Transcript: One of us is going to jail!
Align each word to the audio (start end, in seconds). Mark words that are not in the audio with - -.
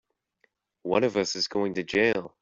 One 0.81 1.03
of 1.03 1.15
us 1.15 1.35
is 1.35 1.47
going 1.47 1.75
to 1.75 1.83
jail! 1.83 2.35